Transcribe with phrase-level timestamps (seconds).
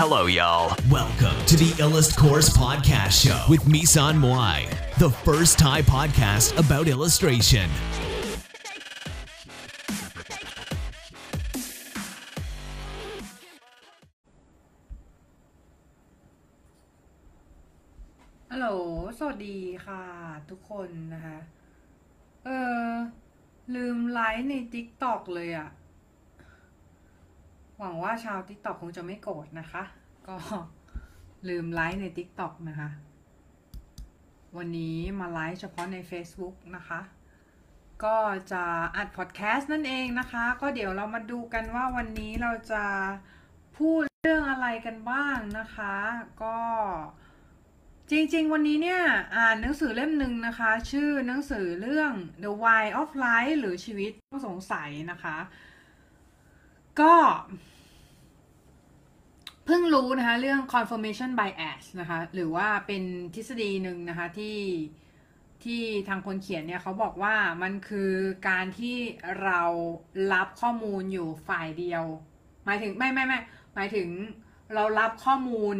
[0.00, 0.76] Hello, y'all.
[0.90, 4.68] Welcome to the Illust Course Podcast Show with Misan Moai,
[4.98, 7.68] the first Thai podcast about illustration.
[18.50, 18.68] ฮัลโหล
[19.18, 20.02] สวัสดีค่ะ
[20.50, 21.38] ทุกคนนะคะ
[22.44, 22.48] เอ
[22.88, 22.92] อ
[23.74, 25.68] ลืมไลฟ์ใน TikTok เลยอะ
[27.79, 29.83] หวังว่าชาว TikTok คงจะไม่โกรธนะคะ
[30.27, 30.35] ก็
[31.49, 32.89] ลืมไลฟ์ใน TikTok นะคะ
[34.57, 36.99] วันนี้มาไลฟ์เฉพาะใน Facebook นะคะ
[38.03, 38.17] ก็
[38.51, 38.63] จะ
[38.95, 42.83] อัดพอดแคสต์นั่นเองนะคะ ก็เดี๋ยวเรามาดูกันว่าวันนี้เราจะ
[43.77, 45.95] พูดเรื่องอะไรกันบ้างนะคะ
[46.43, 46.57] ก็
[48.11, 49.01] จริงๆ วันนี้เนี่ย
[49.37, 55.37] อ่านหนังสือเล่มหนึ่งนะคะ ชื่อหนังสือเรื่อง The Why of Life หรือชีวิตต้องสงสัยนะคะ
[57.01, 57.13] ก็
[59.65, 63.03] เพิ่งรู้นะคะ เรื่อง confirmation bias นะคะ หรือว่าเป็น
[63.35, 64.57] ทฤษฎีหนึ่งนะคะ ที่
[65.63, 68.11] ที่ทางคนเขียนเนี่ยเขาบอกว่ามันคือ
[68.49, 68.97] การที่
[69.43, 69.61] เรา
[70.33, 72.03] รับข้อมูลอยู่ฝ่ายเดียว
[72.65, 73.39] หมายถึงไม่ไม่ไม่
[73.75, 74.07] หมายถึง
[74.73, 75.75] เรารับข้อมูล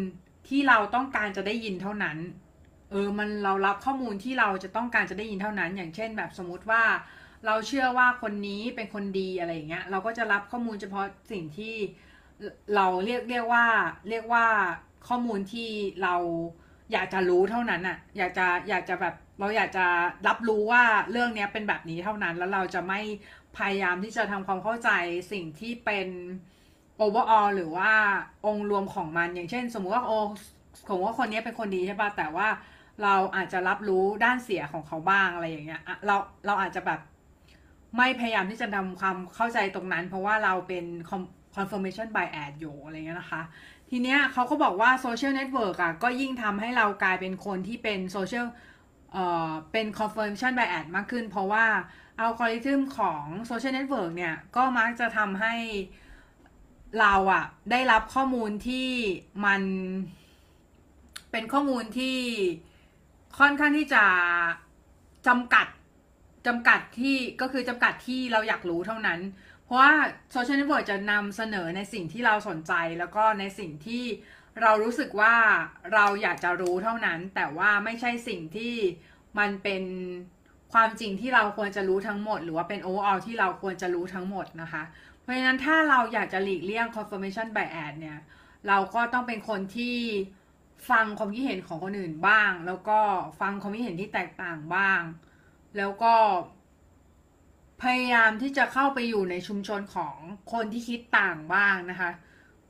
[0.47, 2.17] ที่เราต้องการจะได้ยินเท่านั้น
[2.91, 6.83] เออ มันเรารับข้อมูลที่เราจะต้องการจะได้ยินเท่านั้น อย่างเช่นแบบสมมติว่า
[7.45, 11.75] เราเชื่อว่าคนนี้เป็นคนดีอะไรอย่างเงี้ย เราก็จะรับข้อมูลเฉพาะสิ่งที่
[12.75, 13.65] เราเรียกเรียกว่า
[14.09, 14.45] เรียกว่า
[15.07, 15.69] ข้อมูลที่
[16.03, 16.15] เรา
[16.91, 19.85] อยากจะรู้เท่านั้นอะอยากจะอยากจะแบบเราอยากจะ
[20.27, 23.01] รับรู้ว่าเรื่องเนี้ยเป็นแบบนี้เท่านั้น แล้วเราจะไม่
[23.57, 24.89] พยายามที่จะทำความเข้าใจ
[25.31, 26.07] สิ่งที่เป็น
[27.03, 27.91] overall หรือว่า
[28.45, 30.11] องค์รวมของมัน อย่างเช่น สมมุติว่าโอ
[30.89, 32.47] ผมว่าคนนี้เป็นคนดีใช่ป่ะแต่ว่า
[33.03, 36.15] เราอาจจะรับรู้ด้านเสียของเขาบ้างอะไรอย่างเงี้ยเรา
[36.45, 36.99] เราอาจจะแบบ
[37.97, 40.85] ไม่พยายามที่จะทำความเข้าใจตรงนั้น เพราะว่าเราเป็น
[41.55, 43.41] confirmation bias อยู่อะไรเงี้ยนะคะ
[43.89, 48.45] ทีเนี้ยเขาก็บอกว่า social network อะก็ยิ่งทำให้เรากลายเป็นคนที่เป็น social
[49.13, 51.65] เอ่อเป็น confirmation bias มากขึ้น เพราะว่า
[52.19, 55.55] อัลกอริทึมของ social network เนี่ย ก็มักจะทำให้
[56.99, 58.87] เราอะได้รับข้อมูลที่
[59.45, 59.61] มัน
[61.31, 62.17] เป็นข้อมูลที่
[63.39, 64.03] ค่อนข้างที่จะ
[65.27, 65.67] จำกัด
[66.47, 69.19] จำกัดที่ก็คือจำกัดที่เราอยากรู้เท่านั้น
[69.65, 69.93] เพราะว่า
[70.31, 74.03] social network จะนำเสนอในสิ่งที่เราสนใจแล้วก็ในสิ่งที่
[74.61, 75.35] เรารู้สึกว่า
[75.93, 78.75] เราอยากจะรู้เท่านั้น แต่ว่าไม่ใช่สิ่งที่
[79.39, 79.83] มันเป็น
[80.73, 84.83] ความจริงที่เราควรจะรู้ทั้งหมด หรือว่าเป็น overall ที่เราควรจะรู้ทั้งหมดนะคะ
[85.21, 88.19] เพราะฉะนั้นถ้าเราอยากจะหลีกเลี่ยง confirmation bias เนี่ย
[88.67, 89.97] เราก็ต้องเป็นคนที่
[90.89, 92.99] ฟังความคิดเห็นของคนอื่นบ้าง แล้วก็
[93.39, 95.01] ฟังความคิดเห็นที่แตกต่างบ้าง
[95.77, 96.13] แล้วก็
[97.81, 100.15] พยายามที่จะเข้าไปอยู่ในชุมชนของ
[100.53, 102.11] คนที่คิดต่างบ้างนะคะ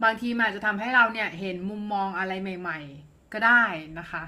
[0.03, 3.63] บางทีอาจจะทำให้เราเนี่ยเห็นมุมมองอะไรใหม่ ๆ ก็ได้
[3.99, 4.23] นะคะ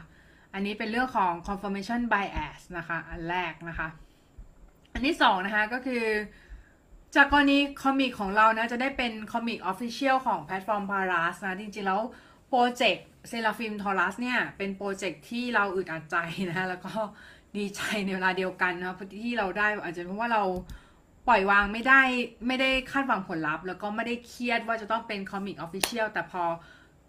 [0.53, 3.87] อันนี้เป็นเรื่องของ confirmation bias นะคะ อันแรกนะคะ
[4.93, 6.03] อันที่สองนะคะก็คือ
[7.15, 12.01] จากกรณี comic ของเรานะ จะได้เป็น comic official ของแพลตฟอร์ม Paras นะ จริงๆ แล้ว
[12.49, 16.15] project เซราฟิมทอรัสเนี่ย เป็น project ที่เราอึดอัดใจ
[16.51, 16.93] นะ แล้วก็
[17.57, 20.43] ดีใจในเวลาเดียวกันนะพที่เราได้อาจจะเพราะว่าเรา
[21.27, 22.01] ปล่อยวางไม่ได้
[22.47, 26.43] ไม่ได้คาดหวังผลลัพธ์ แล้วก็ไม่ได้เครียดว่าจะต้องเป็น comic official แต่พอ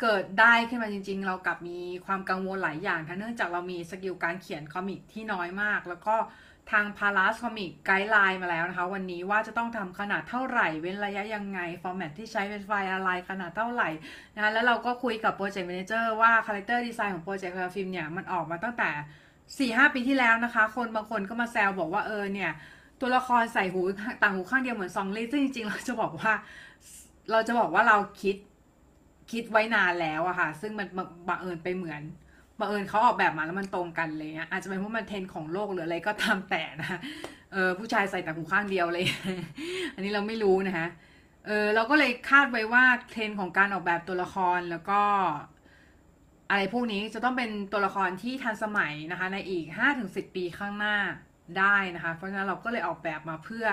[0.01, 6.17] เกิดได้ขึ้นมาจริง ๆ เรากลับมีความกังวลหลายอย่างทั้งเนื่องจากเรามี skill การเขียน comic ที่น้อยมาก แล้วก็
[6.71, 13.89] ทาง Paras comic guideline มาแล้วนะคะ วันนี้ว่าจะต้องทำขนาดเท่าไหร่ เว้นระยะยังไง format ที่ใช้เป็นไฟล์อะไรขนาดเท่าไหร่
[14.35, 18.91] นะแล้วเราก็คุยกับ project manager ว่า character design ของ project เซราฟิมเนี่ยมันออกมาตั้งแต่
[19.57, 22.51] สี่ห้าปีที่แล้วนะคะ คนบางคนก็มาแซวบอกว่าเออเนี่ย
[23.01, 23.81] ตัวละครใส่หู
[24.23, 26.33] ต่างหูข้างเดียวเหมือนซองเล่ซึ่งจริงๆเราจะบอกว่า
[27.31, 28.37] เราจะบอกว่าเราคิด
[29.33, 30.87] คิดไว้นานแล้วอะค่ะ ซึ่งมัน
[31.29, 32.03] บังเอิญไปเหมือน
[32.59, 37.01] บังเอิญเขาออกแบบมาแล้วมันตรงกันเลยอาจจะเป็นเพราะมันเทรนของโลกหรืออะไรก็ตามแต่นะ
[37.53, 39.05] เออผู้ชายใส่ต่างหูข้างเดียวเลย
[39.95, 40.87] อันนี้เราไม่รู้นะคะ
[41.47, 45.01] เออเราก็เลยคาดไว้ว่าเทรนของการออกแบบตัวละครแล้วก็
[46.51, 49.67] อะไรพวกนี้จะต้องเป็นตัวละครที่ทันสมัยนะคะ ในอีก
[50.01, 50.97] 5-10 ปีข้างหน้า
[51.59, 53.67] ได้นะคะ เพราะฉะนั้นเราก็เลยออกแบบมาเพื่อ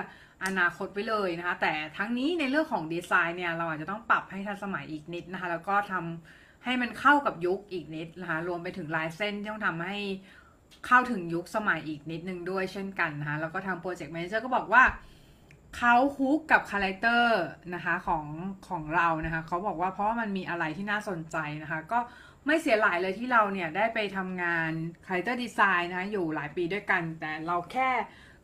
[0.45, 9.97] อนาคตไว้เลยนะคะ แต่ทั้งนี้ในเรื่องของดีไซน์เนี่ยเราอาจจะต้องปรับให้ทันสมัยอีกนิดนะคะ แล้วก็ทำให้มันเข้ากับยุคอีกนิดนะคะ รวมไปถึงลายเส้นที่ต้องทำให้
[10.87, 14.83] เข้าถึงยุคสมัยอีกนิดนึงด้วยเช่นกันนะคะ แล้วก็ทาง project manager ก็บอกว่า
[15.77, 17.41] เขา hook กับ character
[17.75, 18.25] นะคะของ
[18.69, 21.99] ของเรานะคะเขาบอกว่าเพราะว่ามันมีอะไรที่น่าสนใจนะคะ ก็
[22.47, 24.71] ไม่เสียหลายเลยที่เราเนี่ยได้ไปทำงาน
[25.05, 27.89] character design นะอยู่หลายปีด้วยกัน แต่เราแค่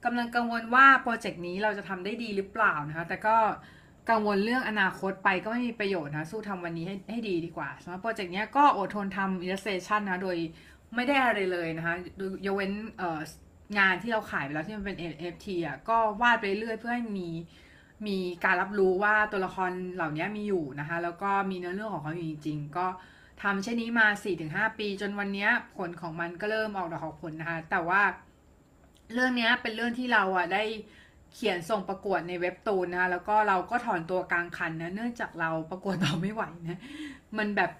[0.05, 3.35] กำลังกังวลว่าโปรเจกต์นี้เราจะทำได้ดีหรือเปล่านะคะ แต่ก็
[4.09, 10.37] กังวลเรื่องอนาคตไปก็ไม่มีประโยชน์นะสู้ทำวันนี้ให้ให้ดีดีกว่าสำหรับโปรเจกต์นี้ก็อดทนทำ illustration นะโดย
[10.95, 12.71] ไม่ได้อะไรเลยนะคะดยยกเว้น
[13.77, 17.29] งานที่เราขายไปแล้วที่มันเป็น NFT อะก็วาดไปเรื่อยเพื่อให้มี
[18.07, 22.87] มีการรับรู้ว่าตัวละครเหล่านี้มีอยู่นะคะ แล้วก็มีเนื้อเรื่องของเขาอยู่จริง ๆ ก็
[23.43, 24.07] ทำเช่นนี้มา
[24.43, 25.47] 4-5 ปี จนวันนี้
[25.77, 28.01] ผลของมันก็เริ่มออกดอกออกผลนะคะ แต่ว่า
[29.13, 30.63] เรื่องนี้เป็นเรื่องที่เราอะได้
[31.33, 36.79] เขียนส่งประกวดในเว็บตูนนะคะแล้วก็เราก็ถอนตัวกลางคันนะ เนื่องจากเราประกวดต่อไม่ไหวนะ
[37.37, 37.71] มันแบบ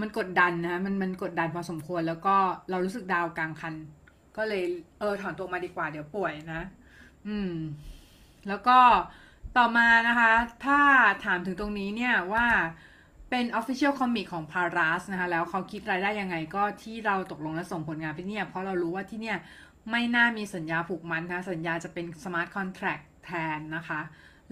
[0.00, 2.36] มันกดดันนะมันมันกดดันพอสมควรแล้วก็
[2.70, 3.74] เรารู้สึกดาวกลางคัน
[4.36, 4.62] ก็เลย
[4.98, 6.62] เออถอนตัวมาดีกว่าเดี๋ยวป่วยนะ
[7.26, 7.52] อืม
[8.48, 8.78] แล้วก็
[9.56, 10.32] ต่อมานะคะ
[10.64, 10.78] ถ้า
[11.24, 12.46] ถามถึงตรงนี้เนี่ยว่า
[13.36, 19.36] เป็น Official Comic ของ Paras นะคะแล้วเขาคิดรายได้ยังไงก็ที่เราตกลงและส่งผลงานไปเนี่ย เพราะเรารู้ว่าที่เนี่ย
[19.90, 24.00] ไม่น่ามีสัญญาผูกมัดนะสัญญาจะเป็น Smart Contract แทนนะคะ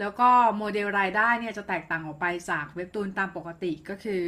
[0.01, 4.21] แล้วก็โมเดลรายได้เนี่ยจะแตกต่างออกไปจากเว็บตูนตามปกติก็คือ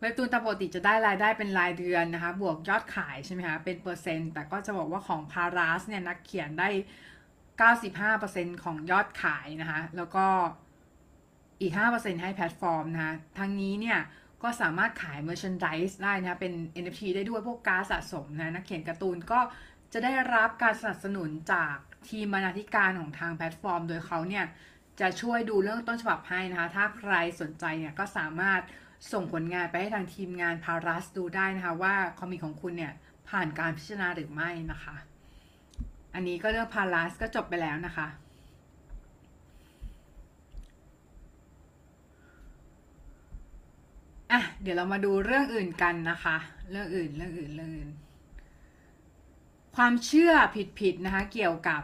[0.00, 6.68] เว็บตูนตามปกติจะได้รายได้เป็นรายเดือนนะคะ บวกยอดขายใช่ไหมคะเป็นเปอร์เซ็นต์แต่ก็จะบอกว่าของ Paras เนี่ยนักเขียนได้
[8.16, 10.26] 95%ของยอดขายนะคะแล้วก็
[11.60, 13.98] อีก 5%ให้แพลตฟอร์มนะคะทั้งนี้เนี่ย
[14.42, 16.52] ก็สามารถขาย merchandise ได้นะคะเป็น
[16.82, 19.40] NFT ได้ด้วยพวกการสะสมนะนักเขียนการ์ตูนก็
[19.92, 21.74] จะได้รับการสนับสนุนจาก
[22.08, 24.44] ทีมบรรณาธิการของทางแพลตฟอร์ม โดยเขาเนี่ย
[25.00, 28.60] จะช่วยดูเรื่องต้นฉบับให้นะคะ ถ้าใครสนใจเนี่ยก็สามารถ
[29.12, 32.92] ส่งผลงานไปให้ทางทีมงานพารัสดูได้นะคะ ว่าคอมิกของคุณเนี่ย
[33.28, 34.96] ผ่านการพิจารณาหรือไม่นะคะ
[36.14, 38.08] อันนี้ก็เรื่องพารัสก็จบไปแล้วนะคะ
[44.32, 46.36] อะเดี๋ยวเรามาดูเรื่องอื่นกันนะคะ
[46.70, 47.90] เรื่องอื่นเรื่องอื่นเรื่องอื่น
[49.76, 50.32] ความเชื่อ
[50.80, 51.82] ผิดๆนะคะ เกี่ยวกับ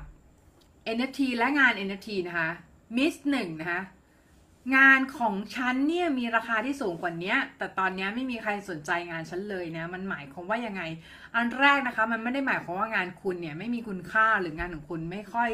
[0.97, 2.51] NFT และงาน NFT นะคะ
[2.97, 3.81] มิสหนึ่งนะคะ
[4.77, 10.83] งานของฉันเนี่ยมีราคาที่สูงกว่านี้แต่ตอนนี้ไม่มีใครสนใจงานฉันเลยนะ มันหมายความว่ายังไง
[11.35, 15.51] อันแรกนะคะ มันไม่ได้หมายความว่างานคุณเนี่ยไม่มีคุณค่าหรืองานของคุณไม่ค่อย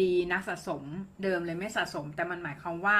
[0.00, 0.82] ดีนักสะสม
[1.22, 2.98] เดิมเลยไม่สะสม แต่มันหมายความว่า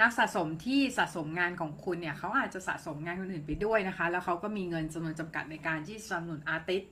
[0.00, 6.82] นักสะสมที่สะสมงานของคุณเนี่ยเขาอาจจะสะสมงานคนอื่นไปด้วยนะคะ แล้วเขาก็มีเงินจำนวนจำกัดในการที่สนับสนุนอาร์ติส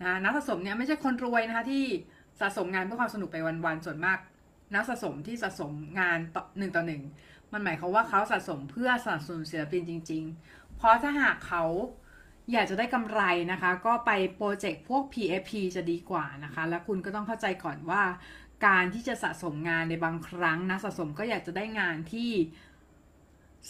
[0.00, 1.84] นะนักสะสมเนี่ยไม่ใช่คนรวยนะคะที่
[2.40, 4.18] สะสมงานเพื่อความสนุกไปวันๆส่วนมาก
[4.74, 7.02] นักสะสมที่สะสมงานต่อหนึ่งต่อหนึ่ง
[7.52, 11.64] มันหมายความว่าเขาสะสมเพื่อสนับสนุนศิลปินจริง ๆ เพราะถ้าหากเขา
[12.52, 13.20] อยากจะได้กำไร
[13.52, 18.02] นะคะ ก็ไปโปรเจกต์พวก PFP จะดีกว่านะคะ และคุณก็ต้องเข้าใจก่อนว่า
[18.66, 22.30] การที่จะสะสมงานในบางครั้งนักสะสมก็อยากจะได้งานที่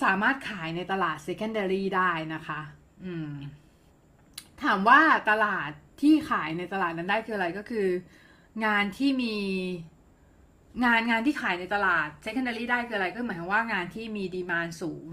[0.02, 2.60] สามารถขายในตลาด secondary ได้นะคะ
[3.04, 3.32] อืม
[4.62, 5.00] ถามว่า
[5.30, 5.70] ตลาด
[6.02, 7.86] ที่ขายในตลาดนั้นได้คืออะไรก็คือ
[8.64, 9.36] งานที่มี
[10.84, 15.06] งานงานที่ขายในตลาด secondary ได้คืออะไรก็หมายความว่างานที่มีดีมานสูง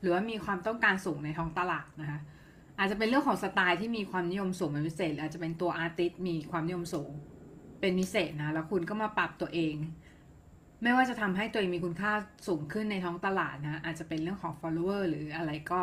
[0.00, 2.20] หรือว่ามีความต้องการสูงในท้องตลาดนะคะ
[2.78, 7.10] อาจจะเป็นเรื่องของสไตล์ที่มีความนิยมสูงเป็นพิเศษหรืออาจจะเป็นตัวอาร์ติสมีความนิยมสูง
[7.80, 9.74] เป็นพิเศษนะ แล้วคุณก็มาปรับตัวเอง
[10.82, 12.12] ไม่ว่าจะทำให้ตัวเองมีคุณค่า
[12.46, 15.82] สูงขึ้นในท้องตลาดนะ อาจจะเป็นเรื่องของ follower หรืออะไรก็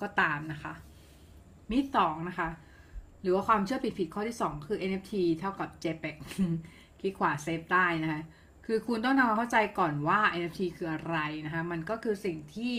[0.00, 0.72] ก็ตามนะคะ
[1.70, 2.48] มิสองนะคะ
[3.22, 6.16] หรือว่าความเชื่อผิดๆข้อที่ 2 คือ NFT เท่ากับ JPEG
[7.00, 8.20] คลิกขวาเซฟได้นะคะ
[8.66, 11.16] คือคุณต้องทำความเข้าใจก่อนว่า NFT คืออะไร
[11.46, 12.72] นะคะ มันก็คือสิ่งที่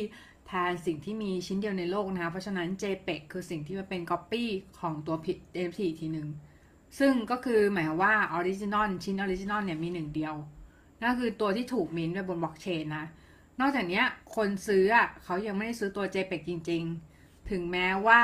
[0.47, 4.43] แทนสิ่งที่มีชิ้นเดียวในโลกนะคะ เพราะฉะนั้น JPEG คือสิ่งที่มาเป็น Copy
[4.79, 5.15] ของตัว
[5.61, 6.27] NFT อีกทีหนึ่ง
[6.99, 10.35] ซึ่งก็คือหมายความว่า Original ชิ้น Original เนี่ยมีหนึ่งเดียว
[11.01, 13.05] นั่นคือตัวที่ถูกมินท์ไว้บนบล็อกเชนนะ
[13.59, 14.01] นอกจากนี้
[14.35, 14.85] คนซื้อ
[15.23, 16.83] เขายังไม่ได้ซื้อตัว JPEG จริง
[17.17, 18.21] ๆ ถึงแม้ว่า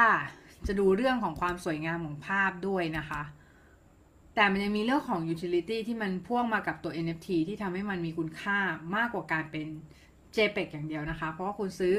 [0.67, 3.21] จะดูเรื่องของความสวยงามของภาพด้วยนะคะ
[4.35, 8.59] แต่มันยังมีเรื่องของ utility ที่มันพ่วงมากับตัว NFT ที่ทำให้มันมีคุณค่า
[8.95, 9.67] มากกว่าการเป็น
[10.35, 11.95] JPEG อย่างเดียวนะคะ เพราะว่าคุณซื้อ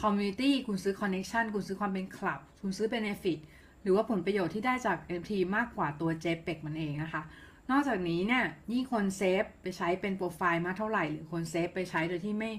[0.00, 3.38] community คุณซื้อ connection คุณซื้อความเป็น club คุณซื้อ benefit
[3.84, 7.22] หรือว่าผลประโยชน์ที่ได้จาก NFT มากกว่าตัว JPEG มันเองนะคะ
[7.70, 12.52] นอกจากนี้เนี่ยยิ่งคน save ไปใช้เป็นโปรไฟล์มากเท่าไหร่ หรือคน save ไปใช้โดยที่ไม่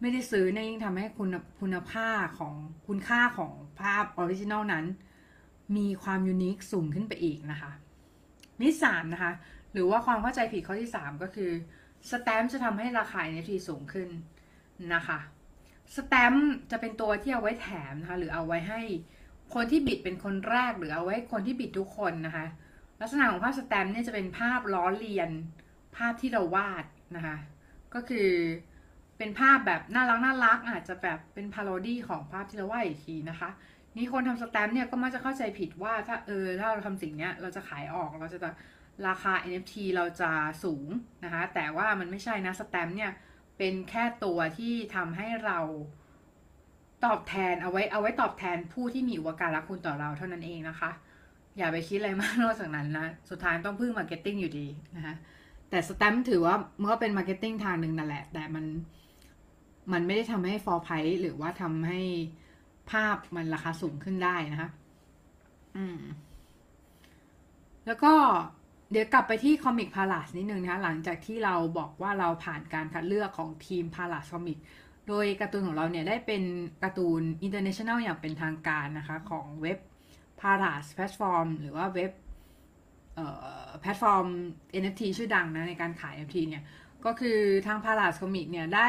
[0.00, 1.28] ไม่ได้ซื้อเนี่ยยิ่งทำให้คุณ
[1.60, 2.54] คุณภาพของ
[2.86, 4.86] คุณค่าของภาพ original นั้น
[5.76, 7.70] มีความ unique สูงขึ้นไปอีกนะคะ
[8.60, 9.32] myth สามนะคะ
[9.72, 11.50] หรือว่าความเข้าใจผิดข้อที่ 3 ก็คือ
[12.10, 14.08] สแตมป์จะทำให้ราคา NFT สูงขึ้น
[14.94, 15.18] นะคะ
[15.96, 18.80] สแตมป์จะเป็นตัวที่เอาไว้แถมนะคะหรือเอาไว้ให้
[19.54, 22.46] คนที่บิดเป็นคนแรกหรือเอาไว้คนที่บิดทุกคนนะคะ
[23.00, 25.30] ลักษณะของภาพสแตมป์เนี่ยจะเป็นภาพล้อเลียน
[25.96, 26.84] ภาพที่เราวาด
[27.16, 27.36] นะคะ
[27.94, 28.30] ก็คือ
[29.18, 33.50] เป็นภาพแบบน่ารักน่ารักอาจจะแบบเป็นพาโรดี้ของภาพที่เราวาดอีกทีนะคะ
[33.96, 38.38] นี่คนทำสแตมป์เนี่ยก็มักจะเข้าใจผิดว่าถ้าเออถ้าเราทำสิ่งเนี้ยเราจะขายออกเราจะ
[39.08, 40.30] ราคา NFT เราจะ
[40.64, 40.86] สูง
[41.24, 43.12] นะคะ แต่ว่ามันไม่ใช่นะสแตมป์เนี่ย
[43.58, 45.58] เป็นแค่ตัวที่ทำให้เรา
[47.04, 50.90] ตอบแทนเอาไว้เอาไว้ตอบแทนผู้ที่มีอุปการะคุณต่อเราเท่านั้นเองนะคะ
[51.56, 55.14] อย่าไปคิดอะไรมากนอกจากนั้นนะ สุดท้ายต้องพึ่ง marketing อยู่ดีนะคะ
[55.70, 58.64] แต่สแตมป์ถือว่ามันก็เป็น marketing ทางหนึ่งนั่นแหละ แต่มัน
[59.92, 62.00] มันไม่ได้ทำให้ floor price หรือว่าทำให้
[62.90, 64.70] ภาพมันราคาสูงขึ้นได้นะคะ
[65.76, 65.98] อืม
[67.86, 68.12] แล้วก็
[68.90, 74.58] เดี๋ยวกลับไปที่คอมิกพา l าสนิดนึงนะคะหลังจากที่เราบอกว่าเราผ่านการคัดเลือกของทีมพา l าสคอมิก
[75.08, 76.42] โดยการ์ตูนของเราเนี่ยได้เป็น
[76.82, 79.78] การ์ตูน international อย่างเป็นทางการนะคะ ของเว็บ
[80.40, 82.12] พา l าสแพลตฟอร์มหรือว่าเว็บ
[83.80, 84.26] แพลตฟอร์ม
[84.82, 86.64] NFT ชื่อดังนะในการขาย NFT เนี่ย
[87.04, 88.88] ก็คือทางพา l าสคอมิกเนี่ย ได้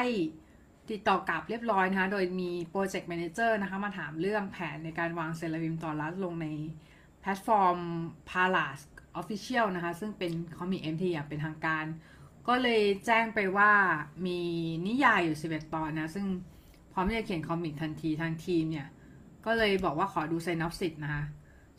[0.92, 6.48] ติดต่อกลับเรียบร้อยนะคะ โดยมี project manager นะคะ มาถามเรื่องแผนในการวางเซลล์วิมต่อรัฐลงใน
[7.22, 7.78] แพลตฟอร์ม
[8.30, 8.80] p a l a s
[9.22, 11.86] Official นะคะ ซึ่งเป็นคอมิก MT อย่างเป็นทางการ
[12.48, 13.72] ก็เลยแจ้งไปว่า
[14.25, 14.39] มี
[14.88, 16.25] นิยายอยู่ 11 ตอนนะ ซึ่ง
[16.93, 18.88] พร้อมที่จะเขียน comic ทันทีทางทีมเนี่ย
[19.46, 21.24] ก็เลยบอกว่าขอดูไซนอปสิ s นะคะ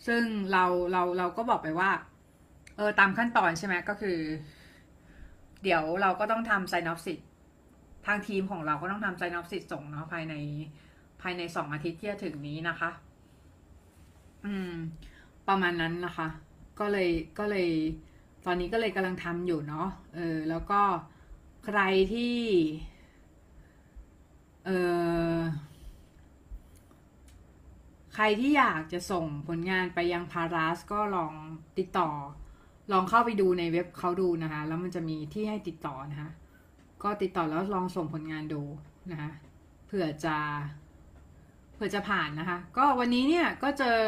[0.06, 1.90] ซึ่งเราเราเราก็บอกไปว่า
[2.76, 4.18] เออตามขั้นตอนใช่ไหมก็คือ
[5.62, 7.18] เดี๋ยวเราก็ต้องทำไซนอปสิ s
[8.06, 10.34] ทางทีมของเราก็ต้องทำไซนอปสิ s ส่งเนาะภายใน
[11.22, 12.90] ภายในสองอาทิตย์ที่จะถึงนี้นะคะ
[14.44, 14.72] อืม
[15.48, 16.28] ประมาณนั้นนะคะ
[16.80, 17.70] ก็เลยก็เลย
[18.46, 20.80] ตอนนี้ก็เลยกำลังทำอยู่เนาะเออแล้วก็
[21.66, 21.80] ใคร
[22.12, 22.36] ที่
[24.66, 24.70] เอ
[25.36, 25.38] อ
[28.14, 31.32] ใครที่อยากจะส่งผลงานไปยังพาราสก็ลอง
[31.78, 32.10] ติดต่อ
[32.92, 36.30] ลองเข้าไปดูในเว็บเขาดูนะคะแล้วมันจะมีที่ให้ติดต่อนะคะ
[37.02, 38.62] ก็ติดต่อแล้วลองส่งผลงานดู
[39.10, 39.30] นะคะ
[39.86, 40.36] เผื่อจะ
[41.74, 43.98] เผื่อจะผ่านนะคะ ก็วันนี้เนี่ยก็เจอ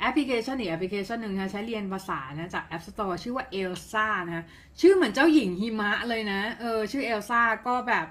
[0.00, 4.44] แอปพลิเคชันอีกแอปพลิเคชันหนึ่งนะใช้เรียนภาษานะจาก App Store ชื่อว่า Elsa นะ
[4.80, 8.06] ชื่อเหมือนเจ้าหญิงหิมะเลยนะเออชื่อ Elsa ก็แบบ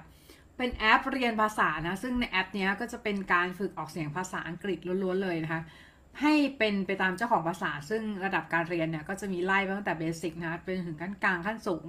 [0.56, 5.60] เป็นแอปเรียนภาษานะ ซึ่งในแอปนี้ก็จะเป็นการฝึกออกเสียงภาษาอังกฤษล้วนๆเลยนะคะ
[6.20, 11.86] ให้เป็นไปตามเจ้าของภาษา ซึ่งระดับการเรียนเนี่ยก็จะมีไล่ตั้งแต่ basic นะเป็นถึงขั้นกลางขั้นสูง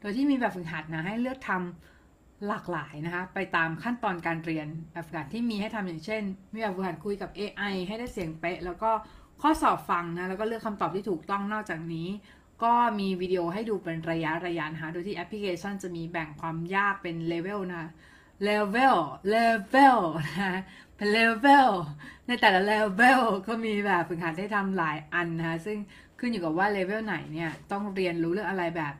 [0.00, 8.90] โดยที่มีแบบฝึกหัดนะให้เลือกทำหลากหลายนะคะ ไปตามขั้นตอนการเรียนแบบฝึกหัดที่มีให้ทำอย่างเช่น มีแบบฝึกหัดคุยกับ AI ให้ได้เสียงเป๊ะแล้วก็
[9.46, 12.08] ข้อสอบฟังนะแล้วก็เลือกคำตอบที่ถูกต้องนอกจากนี้
[12.64, 17.90] ก็มีวิดีโอให้ดูเป็นระยะระยะนะคะโดยที่แอปพลิเคชันจะมีแบ่งความยากเป็นเลเวลนะ
[18.44, 18.96] เลเวล
[19.30, 19.36] เล
[19.68, 19.98] เวล
[20.40, 20.60] นะ
[20.96, 21.68] เป็นเลเวล
[22.26, 25.78] ในแต่ละเลเวลก็มีแบบฝึกหัดให้ทำหลายอันนะคะซึ่ง
[26.18, 28.94] ขึ้นอยู่กับว่าเลเวลไหนเนี่ยต้องเรียนรู้เรื่องอะไรแบบ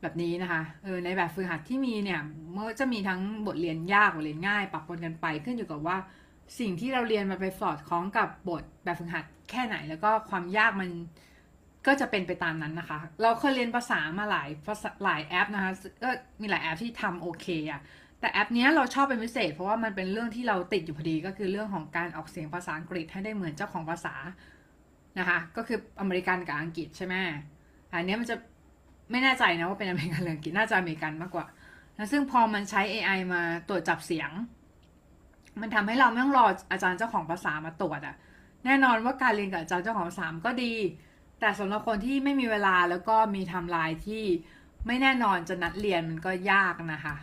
[0.00, 2.20] แบบนี้นะคะเออในแบบฝึกหัดที่มีเนี่ย
[2.54, 5.96] มันจะมีทั้งบทเรียนยากบทเรียนง่ายปรับปนกันไปขึ้นอยู่กับว่า
[6.58, 10.90] สิ่งที่เราเรียนมาไปสอดคล้องกับบทแบบฝึกหัดแค่ไหน แล้วก็ความยากมัน
[11.86, 16.08] ก็จะเป็นไปตามนั้นนะคะ เราเคยเรียนภาษามาหลายภาษาหลายแอปนะคะก็
[16.40, 17.80] มีหลายแอปที่ทำโอเคอะ
[18.20, 24.14] แต่แอปนี้เราชอบเป็นพิเศษ เพราะว่ามันเป็นเรื่องที่เราติดอยู่พอดีก็คือเรื่องของการออกเสียงภาษาอังกฤษให้ได้เหมือนเจ้าของภาษา
[25.18, 27.14] นะคะก็คืออเมริกันกับอังกฤษใช่ไหม
[27.92, 28.36] อันนี้มันจะ
[29.10, 31.46] ไม่แน่ใจนะว่าเป็นอเมริกันหรืออังกฤษน่าจะอเมริกันมากกว่า
[31.96, 34.30] นะซึ่งพอมันใช้ AI มาตรวจจับเสียง
[35.62, 38.16] มันทำให้เราไม่ต้องรออาจารย์เจ้าของภาษามาตรวจอะ
[38.64, 40.74] แน่นอนว่าการเรียนกับอาจารย์เจ้าของภาษาก็ดี
[41.40, 44.24] แต่สำหรับคนที่ไม่มีเวลาแล้วก็มีทำลายที่
[44.86, 47.16] ไม่แน่นอนจะนัดเรียนมันก็ยากนะคะ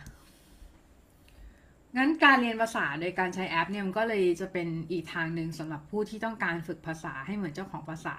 [1.96, 8.16] งั้นการเรียนภาษาโดยการใช้แอปเนี่ยมันก็เลยจะเป็นอีกทางหนึ่งสำหรับผู้ที่ต้องการฝึกภาษาให้เหมือนเจ้าของภาษา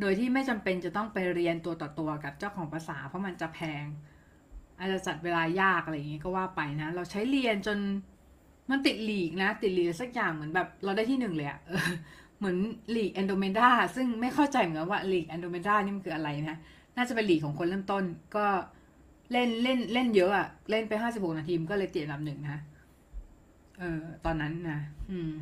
[0.00, 3.84] โดยที่ไม่จำเป็นจะต้องไปเรียนตัวต่อตัวกับเจ้าของภาษา เพราะมันจะแพง
[4.78, 7.78] อาจจะจัดเวลายากอะไรอย่างงี้ก็ว่าไปนะ เราใช้เรียนจน
[8.70, 11.60] มันติดหลีกนะ ติดหลีกสักอย่างเหมือนแบบเราได้ที่หนึ่งเลยอะ
[12.38, 12.56] เหมือน
[12.90, 16.56] หลีกแอนโดเมดาซึ่งไม่เข้าใจเหมือนว่าหลีกแอนโดเมดานี่มันคืออะไรนะ
[16.96, 18.04] น่าจะเป็นหลีกของคนเริ่มต้น
[18.36, 18.46] ก็
[19.32, 22.58] เล่นเล่นเล่นเยอะอะเล่นไปห้าสิบหกนาทีก็เลยติดอันดับหนึ่งนะ
[23.78, 24.80] เออตอนนั้นนะ
[25.10, 25.32] อืม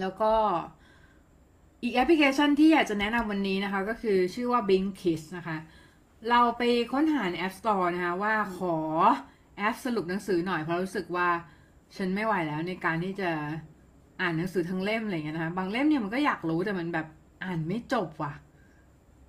[0.00, 0.32] แล้วก็
[1.82, 5.56] อีกแอปพลิเคชันที่อยากจะแนะนำวันนี้นะคะ ก็คือชื่อว่า b i n k Kiss นะคะ
[6.30, 6.62] เราไป
[6.92, 8.76] ค้นหาใน App Store นะคะว่าขอ
[9.56, 11.28] แอปสรุปหนังสือหน่อยเพราะรู้สึกว่า
[11.96, 13.30] ฉันไม่ไหวแล้วในการที่จะ
[14.20, 17.06] อ่านหนังสือทั้งเล่มอะไรเงี้ยนะคะบางเล่มเนี่ยมันก็อยากรู้แต่มันแบบ
[17.44, 18.34] อ่านไม่จบว่ะ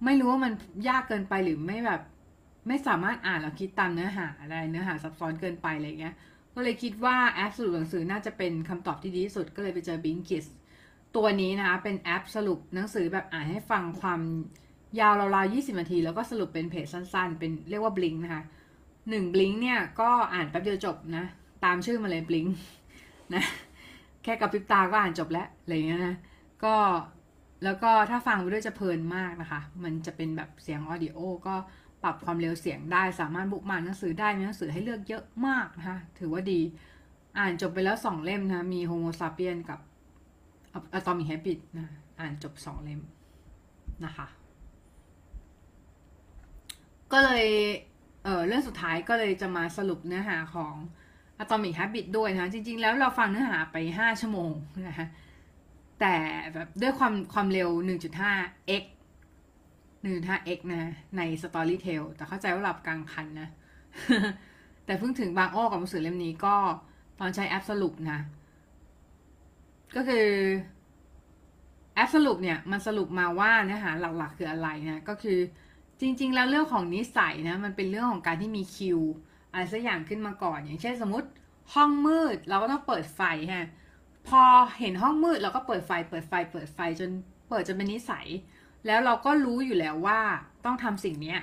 [0.06, 0.54] ไม่รู้ว่ามัน
[0.90, 2.02] ยากเกินไปหรือไม่แบบ
[2.68, 6.16] ไม่สามารถอ่านแล้วคิดตามเนื้อหาอะไรเนื้อหาซับซ้อนเกินไปอะไรเงี้ย
[6.56, 10.46] ก็เลยคิดว่าแอปสรุปหนังสือน่าจะเป็นคำตอบที่ดีที่สุดก็เลยไปเจอ b i n k i s
[11.16, 14.22] ตัวนี้นะคะเป็นแอปสรุปหนังสือแบบอ่านให้ฟังความ
[15.00, 18.44] ยาวราวๆ20 นาที แล้วก็สรุปเป็นเพจสั้นๆ เป็นเรียกว่าบลิงนะคะ
[19.10, 21.26] หนึ่งบลิงเนี่ยก็อ่านแป๊บเดียวจบนะ
[21.66, 22.46] ตามชื่อมาเลยบลิง
[23.34, 23.44] นะ
[24.24, 26.16] แค่กับพริบตาก็อ่านจบแล้วอะไรเงี้ยนะ
[26.64, 26.76] ก็
[27.64, 31.56] แล้วก็ถ้าฟังไปด้วยจะเพลินมากนะคะ มันจะเป็นแบบเสียงออดิโอก็
[32.04, 36.60] ปรับความเร็วเสียงได้สามารถบุกมานหนังสือได้มีหนังสือให้เลือกเยอะมากนะคะถือว่าดี
[37.40, 39.80] อ่านจบไปแล้วสองเล่มนะ มี Homo sapien กับ
[40.98, 41.88] Atomic Habit นะ
[42.20, 43.02] อ่านจบสองเล่ม
[44.06, 44.28] นะคะ
[47.12, 47.46] ก็เลย
[48.28, 50.74] เออเรื่องสุดท้ายก็เลยจะมาสรุปเนื้อหาของ
[51.44, 54.52] Atomic Habit ด้วยนะ จริง ๆ แล้วเราฟังเนื้อหาไปห้าชั่วโมง
[54.88, 55.08] นะคะ
[56.00, 56.16] แต่
[56.54, 58.84] แบบด้วยความความเร็ว 1.5x
[60.06, 63.50] 1.5x นะ ใน Storytel แต่เข้าใจว่าหลับกลางคันนะ
[64.86, 66.56] แต่เพิ่งถึงบางอ้อกับหนังสือเล่มนี้ก็
[67.20, 68.20] ตอนใช้แอปสรุปนะ
[69.96, 70.28] ก็คือ
[71.96, 75.40] แอปสรุปเนี่ย มันสรุปมาว่าเนื้อหาหลักๆ คืออะไรนะ ก็คือ
[76.02, 79.00] จริง ๆ แล้วเรื่องของนิสัยนะมันเป็นเรื่องของการที่มีคิว
[79.52, 81.28] อะไรสักอย่างขึ้นมาก่อน อย่างเช่นสมมติ
[81.74, 83.22] ห้องมืดเราก็ต้องเปิดไฟ
[83.54, 83.68] ฮะ
[84.28, 84.42] พอ
[84.80, 87.10] เห็นห้องมืดเราก็เปิดไฟ เปิดไฟ เปิดไฟจน
[87.50, 88.28] เปิดจนเป็นนิสัย
[88.86, 90.20] แล้วเราก็รู้อยู่แล้วว่า
[90.66, 91.40] ต้องทำสิ่งเนี้ย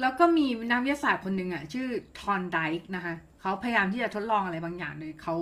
[0.00, 1.88] แล้วก็มีนักวิทยาศาสตร์คนหนึ่งอะชื่อ
[2.20, 5.34] ทอนไดค์นะคะเขาพยายามที่จะทดลองอะไรบางอย่างโดยเขา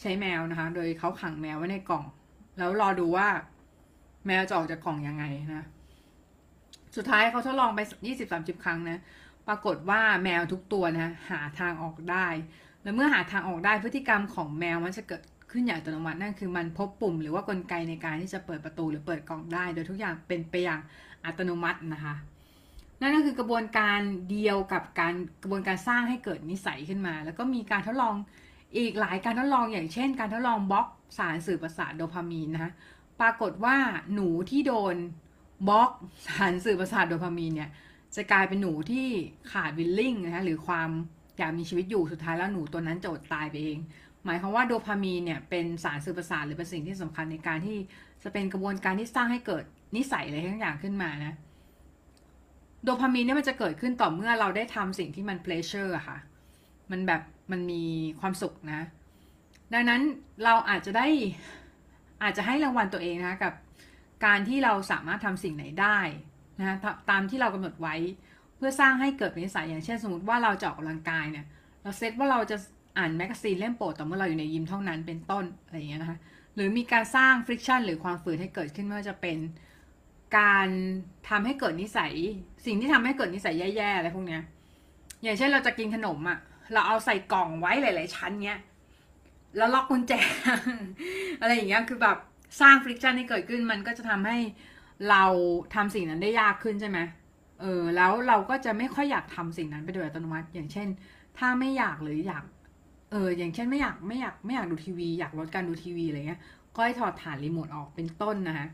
[0.00, 2.04] ใช้แมวนะคะ โดยเขาขังแมวไว้ในกล่อง
[2.58, 3.28] แล้วรอดูว่า
[4.26, 5.64] แมวจะออกจากกล่องยังไงนะ
[6.96, 9.00] สุดท้ายเขาทดลองไปยี่สิบสามสิบครั้งนะ
[9.48, 12.26] ปรากฏว่าแมวทุกตัวนะหาทางออกได้
[12.82, 20.80] แล้วเมื่อหาทางออกได้พฤติกรรมของแมวมันจะเกิดขึ้นอย่างอัตโนมัตินั่นคือมันพบปุ่ม หรือว่ากลไกในการที่จะเปิดประตูหรือเปิดกล่องได้ โดยทุกอย่างเป็นไปอย่าง
[21.24, 22.14] อัตโนมัตินะคะ
[23.00, 24.00] นั่นก็คือกระบวนการ
[24.30, 28.14] เดียวกับการกระบวนการสร้างให้เกิดนิสัยขึ้นมา แล้วก็มีการทดลอง
[28.76, 30.86] อีกหลายการทดลองอย่างเช่น การทดลองบล็อก
[31.18, 32.72] สารสื่อประสาทโดพามีนนะคะ
[33.20, 33.76] ปรากฏว่า
[34.14, 34.96] หนูที่โดน
[35.68, 35.90] บล็อก
[36.26, 37.70] สารสื่อประสาทโดพามีนเนี่ย
[38.16, 39.08] จะกลายเป็นหนูที่
[39.52, 40.90] ขาดวิลลิ่งนะคะหรือความ
[41.38, 43.78] อยากมีชีวิตอยู่สุดท้ายแล้วหนูตัวนั้นจะอดตายไปเอง
[44.24, 47.76] หมายความว่าโดพามีนเนี่ยเป็นสารสื่อประสาทหรือเป็นสิ่งที่สำคัญในการที่
[48.22, 49.64] จะเป็นกระบวนการที่สร้างให้เกิด
[49.96, 51.34] นิสัยอะไรทั้งอย่างขึ้นมานะ
[52.84, 56.18] โดพามีนเนี่ยมันจะเกิดขึ้นต่อเมื่อเราได้ทำสิ่งที่มัน pleasure อค่ะ
[56.90, 57.82] มันแบบมันมี
[58.20, 58.80] ความสุขนะ
[59.72, 60.00] ดังนั้น
[60.44, 61.06] เราอาจจะได้
[62.22, 63.54] อาจจะให้รางวัลตัวเองนะคะกับ
[64.24, 65.98] การที่เราสามารถทำสิ่งไหนได้
[66.58, 66.76] นะ
[67.10, 67.94] ตามที่เรากำหนดไว้
[68.56, 71.46] เพื่อสร้างให้เกิดเป็นนิสัยอย่างเช่น สมมติว่าเราจะออกกำลังกายเนี่ย
[71.82, 72.56] เราเซตว่าเราจะ
[72.98, 76.18] อ่านแมกกาซีนเล่มโปรดต่อเมื่อเราอยู่ในยิมเท่านั้นเป็นต้นอะไรอย่างเงี้ยนะคะ
[76.54, 79.38] หรือมีการสร้าง friction หรือความฝืนให้เกิดขึ้นไม่ว่าจะเป็น
[80.38, 80.68] การ
[81.28, 82.12] ทำให้เกิดนิสัย
[82.66, 84.42] สิ่งที่ทำให้เกิดนิสัยแย่ๆอะไรพวกเนี้ย
[85.22, 86.38] อย่างเช่นเราจะกินขนมอะ่ะ
[86.72, 88.60] เราเอาใส่กล่องไว้หลาย ๆ ชั้นเนี้ย
[89.56, 90.12] แล้วล็อกกุญแจ
[91.40, 92.16] อะไรอย่างเงี้ยคือแบบ
[92.60, 94.38] สร้างฟริกชันให้เกิดขึ้นมันก็จะทำให้
[95.10, 95.24] เรา
[95.74, 96.98] ทำสิ่งนั้นได้ยากขึ้นใช่ไหม
[97.60, 100.88] เออแล้วเราก็จะไม่ค่อยอยากทำสิ่งนั้นไปโดยอัตโนมัติ อย่างเช่น
[101.38, 102.44] ถ้าไม่อยากหรืออยาก
[103.12, 106.40] เอออย่างเช่นไม่อยากไม่อยากไม่อยากดูทีวี อยากลดการดูทีวีอะไรเงี้ย
[106.74, 108.66] ก็ให้ถอดฐานรีโมทออกเป็นต้นนะคะ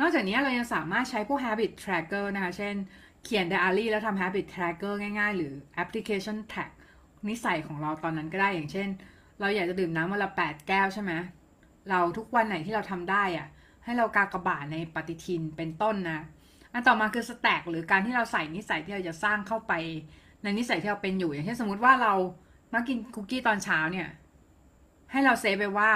[0.00, 2.74] นอกจากนี้เรายังสามารถใช้พวก habit tracker นะคะ เช่น
[3.24, 6.70] เขียน diary แล้วทำ habit tracker ง่ายๆ หรือ application track
[7.28, 8.88] นิสัยของเราตอนนั้นก็ได้อย่างเช่น
[9.40, 11.12] เราอยากจะดื่มน้ำวันละ 8 แก้วใช่ไหม
[11.90, 13.48] เราทุกวันไหนที่เราทำได้อะ
[13.84, 16.20] ให้เรากากระบาดในปฏิทินเป็นต้นนะ
[16.72, 19.72] อันต่อมาคือ stack หรือการที่เราใส่นิสัยที่เราจะสร้างเข้าไป
[20.42, 22.14] ในนิสัยที่เราเป็นอยู่อย่างเช่นสมมติว่าเรา
[22.72, 24.08] มากินคุกกี้ตอนเช้าเนี่ย
[25.12, 25.90] ให้เราเซฟไปว่า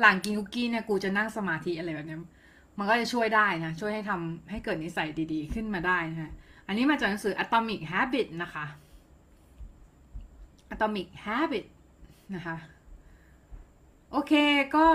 [0.00, 2.18] หลังกินคุกกี้เนี่ยกูจะนั่งสมาธิอะไรแบบนี้
[2.78, 6.32] มันก็จะช่วยได้นะช่วยให้ทำให้เกิดนิสัยดีๆ ขึ้นมาได้นะ
[6.66, 8.66] อันนี้มาจากหนังสือ Atomic Habit นะคะ
[10.74, 11.66] Atomic Habit
[12.34, 12.56] นะคะ
[14.12, 14.32] โอเค
[14.76, 14.86] ก็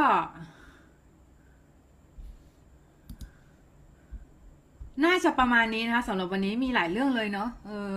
[5.06, 7.94] น่าจะประมาณนี้นะคะสำหรับวันนี้มีหลายเรื่องเลยเนาะเออ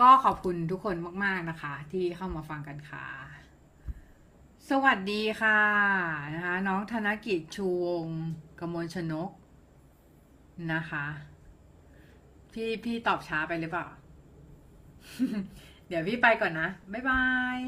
[0.00, 3.06] ก็ขอบคุณทุกคนมาก ๆ นะคะ ที่เข้ามาฟังกันค่ะ
[4.70, 5.60] สวัสดีค่ะ
[6.34, 8.06] นะคะน้องธนกิจชูวง
[8.60, 9.30] กมลชนก
[10.72, 11.06] นะคะ
[12.52, 13.86] พี่พี่ตอบช้าไปหรือเปล่า
[15.88, 17.22] เดี๋ยวพี่ไปก่อนนะ บ๊ายบา
[17.58, 17.60] ย